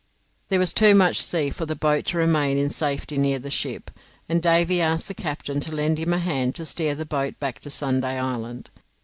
[0.49, 3.91] There was too much sea for the boat to remain in safety near the ship,
[4.27, 7.59] and Davy asked the captain to lend him a hand to steer the boat back
[7.59, 8.71] to Sunday Island.